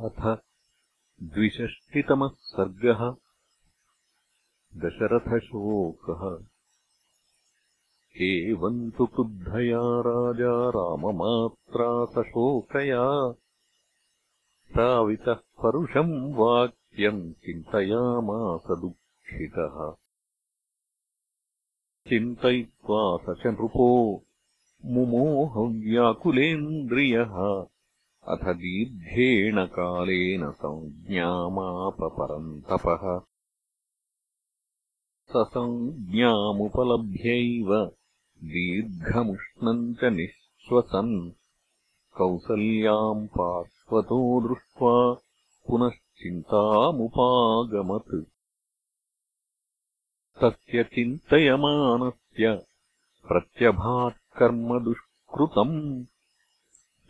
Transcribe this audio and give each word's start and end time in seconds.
अथ 0.00 0.38
द्विषष्टितमः 1.22 2.28
सर्गः। 2.28 3.14
दशरथशोकः। 4.76 6.46
एवम् 8.20 8.90
तु 8.90 9.06
क्रुद्धया 9.06 9.80
राजा 9.82 10.68
राममात्रा 10.68 12.04
सशोकया 12.04 13.34
प्रावितः 14.74 15.34
परुषम् 15.34 16.34
वाक्यम् 16.34 17.32
चिन्तयामास 17.32 18.80
दुःखितः। 18.80 19.94
चिन्तयित्वा 22.08 23.16
स 23.16 23.42
च 23.42 23.46
नृपो 23.46 24.22
मुमोहव्याकुलेन्द्रियः 24.84 27.66
अथ 28.26 28.36
दीर्घेण 28.36 29.66
कालेन 29.66 30.50
संज्ञामापपरन्तपः। 30.50 33.20
स 35.28 35.32
संज्ञामुपलभ्यैव 35.36 37.92
दीर्घमुष्णम् 38.44 39.94
च 39.94 40.04
निःश्वसन्। 40.04 41.32
कौसल्याम् 42.16 43.28
पार्श्वतो 43.28 44.48
दृष्ट्वा 44.48 45.16
पुनश्चिन्तामुपागमत्। 45.68 48.32
तस्य 50.42 50.84
चिन्तयमानस्य 50.84 52.66
प्रत्यभात्कर्म 53.28 54.84
दुष्कृतम् 54.84 56.04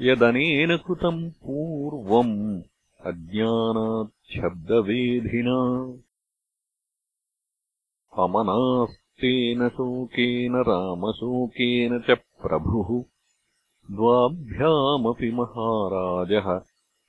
यदनेन 0.00 0.76
कृतम् 0.76 1.30
पूर्वम् 1.30 2.62
अज्ञानाच्छब्दवेधिना 3.06 5.58
अमनास्तेन 8.24 9.68
शोकेन 9.68 10.56
रामशोकेन 10.56 11.98
च 11.98 12.18
प्रभुः 12.42 13.04
द्वाभ्यामपि 13.96 15.30
महाराजः 15.30 16.60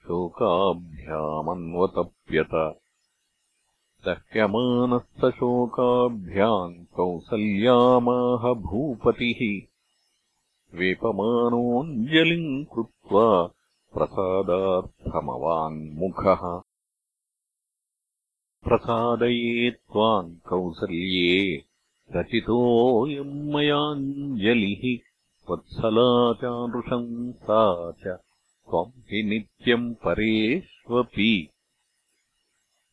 शोकाभ्यामन्वतप्यत। 0.07 2.79
दह्यमानस्तशोकाभ्याम् 4.05 6.85
कौसल्यामाह 6.95 8.53
भूपतिः 8.53 9.76
वेपमानोऽञ्जलिम् 10.77 12.65
कृत्वा 12.65 13.51
प्रसादार्थमवाङ्मुखः 13.93 16.61
प्रसादये 18.67 19.71
त्वाम् 19.71 20.35
कौसल्ये 20.49 21.63
रचितोऽयम् 22.15 23.53
मयाञ्जलिः। 23.53 24.83
वत्सला 25.49 26.33
चानृशंसा 26.33 27.91
च 27.91 28.07
त्वम् 28.07 29.01
हि 29.09 29.23
नित्यम् 29.23 29.95
परेष्वपि। 29.95 31.49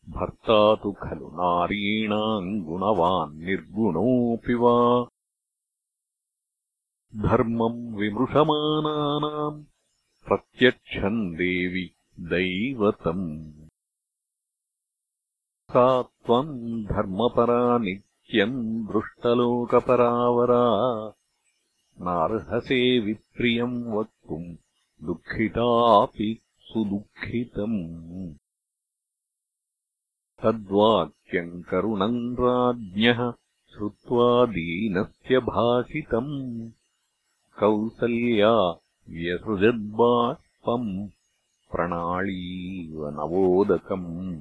भर्ता 0.09 0.75
तु 0.75 0.91
खलु 0.91 1.27
नारीणाम् 1.27 2.65
गुणवान् 2.65 3.39
निर्गुणोऽपि 3.39 4.53
वा 4.53 5.07
धर्मम् 7.15 7.95
विमृशमानानाम् 7.95 9.63
प्रत्यक्षम् 10.27 11.35
देवि 11.35 11.95
दैवतम्। 12.19 13.53
सा 15.71 16.01
त्वम् 16.01 16.83
धर्मपरा 16.83 17.77
नित्यम् 17.77 18.87
दृष्टलोकपरावरा। 18.87 20.61
नार्हसे 22.01 22.99
विप्रियम् 22.99 23.93
वक्तुम् 23.93 24.55
दुःखितापि 25.03 26.41
सुदुःखितम्। 26.59 28.35
तद्वाक्यम् 30.43 31.63
करुणम् 31.63 32.33
राज्ञः 32.33 33.31
श्रुत्वा 33.73 34.45
दीनस्य 34.45 35.39
भाषितम् 35.39 36.71
कौसल्या 37.59 38.79
व्यसृजद्बाष्पम् 39.07 41.07
प्रणाळीव 41.71 43.09
नवोदकम् 43.09 44.39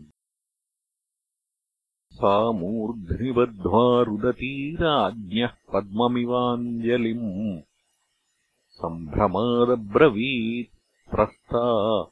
सा 2.13 2.53
मूर्ध्निबद्ध्वा 2.53 4.03
रुदती 4.03 4.75
राज्ञः 4.75 5.49
पद्ममिवाञ्जलिम्। 5.73 7.61
सम्भ्रमादब्रवीत् 8.71 11.11
प्रस्ता 11.11 12.05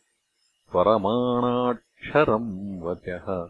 परमाणाक्षरम् 0.74 2.82
वचः। 2.82 3.46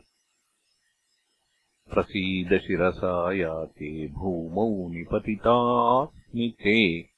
प्रसीद 1.94 2.58
शिरसा 2.58 3.32
याते 3.32 4.08
भूमौ 4.08 4.88
निपतितास्मि 4.88 6.48
ते 6.48 7.11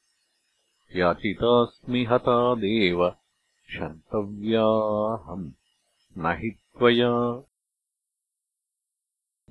याचितास्मि 0.96 2.04
हता 2.04 2.54
देव। 2.54 3.16
क्षन्तव्याहम् 3.66 5.50
न 6.18 6.26
हि 6.26 6.50
त्वया। 6.50 7.42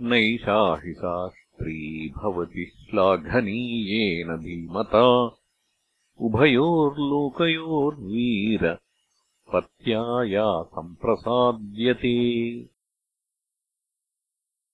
नैषा 0.01 0.81
हि 0.85 0.93
सा 0.93 1.27
स्त्री 1.27 2.09
भवति 2.09 2.65
श्लाघनीयेन 2.65 4.37
धीमता। 4.37 5.35
उभयोर्लोकयोर्वीर। 6.19 8.77
पत्या 9.53 10.23
या 10.23 10.63
सम्प्रसाद्यते। 10.63 12.65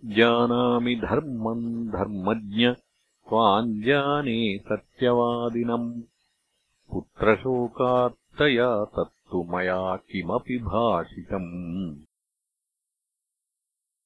जानामि 0.06 0.96
धर्मम् 0.96 1.88
धर्मज्ञ। 1.88 2.74
त्वाञ्जाने 3.30 4.58
सत्यवादिनम् 4.58 6.02
पुत्रशोकात्तया 6.92 8.86
तत्तु 8.86 9.44
मया 9.44 9.96
किमपि 9.96 10.58
भाषितम्। 10.58 11.96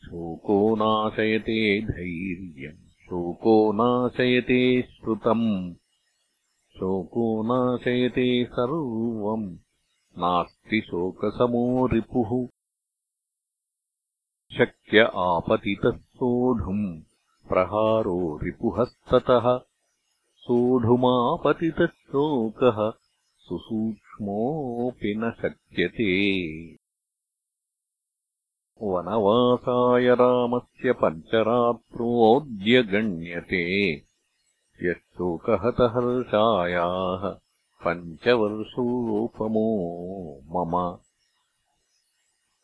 शोको 0.05 0.75
नाशयते 0.75 1.81
धैर्यम् 1.81 2.89
शोको 2.89 3.73
नाशयते 3.73 4.81
श्रुतम्। 4.81 5.73
शोको 6.79 7.43
नाशयते 7.43 8.45
सर्वम् 8.45 9.55
नास्ति 10.17 10.81
शोकसमो 10.81 11.87
रिपुः। 11.87 12.47
शक्य 14.57 14.99
आपतितः 15.15 15.97
सोढुम् 15.97 17.01
प्रहारो 17.49 18.39
रिपुहस्ततः। 18.43 19.61
सोढुमापतितः 20.35 21.87
शोकः 22.13 22.93
सुसूक्ष्मोऽपि 23.37 25.15
न 25.17 25.31
शक्यते। 25.31 26.75
वनवासाय 28.81 30.15
रामस्य 30.15 30.93
पञ्चरात्रोऽद्य 30.93 32.83
गण्यते। 32.83 34.01
यः 34.83 34.93
शोकहतहर्षायाः 34.93 37.35
पञ्चवर्षोपमो 37.85 39.89
मम। 40.47 40.97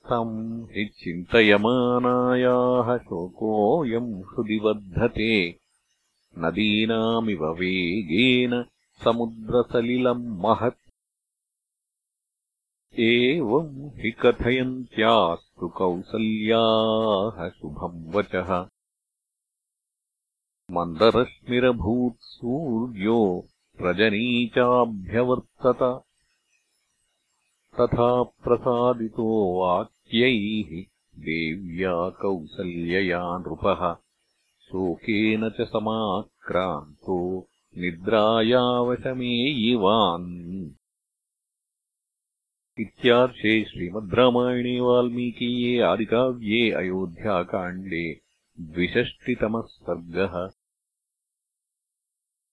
तम् 0.10 0.63
हि 0.63 0.86
चिन्तयमानायाः 0.86 2.98
शोकोऽयम् 2.98 4.13
हृदि 4.13 4.60
वर्धते 4.60 5.60
नदीनामिव 6.40 7.45
वेगेन 7.45 8.66
समुद्रसलिलम् 9.04 10.40
महत् 10.40 10.90
एवम् 13.00 14.00
हि 14.00 14.12
कथयन्त्यास्तु 14.12 15.68
कौसल्याः 15.68 17.50
शुभम् 17.50 18.13
वचः। 18.13 18.69
मन्दरश्मिरभूत्सूर्यो 20.72 23.46
रजनी 23.81 24.48
चाभ्यवर्तत 24.48 26.04
तथा 27.80 28.24
प्रसादितो 28.24 29.60
वाक्यैः 29.60 30.86
देव्या 31.19 32.10
कौसल्यया 32.10 33.38
नृपः 33.38 33.98
शोकेन 34.68 35.50
च 35.50 35.62
समाक्रान्तो 35.62 37.48
निद्रायावशमेयिवान् 37.81 39.06
इत्यार्षे 42.81 43.54
श्रीमद् 43.70 44.14
रामायणे 44.20 44.80
वाल्मीकीये 44.81 45.74
आदिकाव्ये 45.92 46.62
अयोध्याकाण्डे 46.81 48.06
द्विषष्टितमः 48.74 49.66
सर्गः 49.88 50.36